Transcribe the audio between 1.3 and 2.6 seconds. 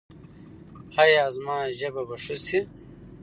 زما ژبه به ښه شي؟